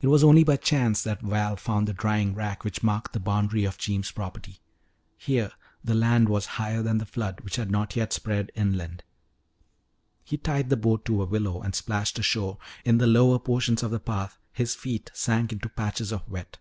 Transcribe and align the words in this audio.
It 0.00 0.08
was 0.08 0.24
only 0.24 0.42
by 0.42 0.56
chance 0.56 1.04
that 1.04 1.22
Val 1.22 1.54
found 1.54 1.86
the 1.86 1.92
drying 1.92 2.34
rack 2.34 2.64
which 2.64 2.82
marked 2.82 3.12
the 3.12 3.20
boundary 3.20 3.64
of 3.64 3.78
Jeems' 3.78 4.10
property. 4.10 4.58
Here 5.16 5.52
the 5.84 5.94
land 5.94 6.28
was 6.28 6.46
higher 6.58 6.82
than 6.82 6.98
the 6.98 7.06
flood, 7.06 7.42
which 7.42 7.54
had 7.54 7.70
not 7.70 7.94
yet 7.94 8.12
spread 8.12 8.50
inland. 8.56 9.04
He 10.24 10.36
tied 10.36 10.68
the 10.68 10.76
boat 10.76 11.04
to 11.04 11.22
a 11.22 11.26
willow 11.26 11.60
and 11.62 11.76
splashed 11.76 12.18
ashore. 12.18 12.58
In 12.84 12.98
the 12.98 13.06
lower 13.06 13.38
portions 13.38 13.84
of 13.84 13.92
the 13.92 14.00
path 14.00 14.36
his 14.52 14.74
feet 14.74 15.12
sank 15.14 15.52
into 15.52 15.68
patches 15.68 16.10
of 16.10 16.28
wet. 16.28 16.58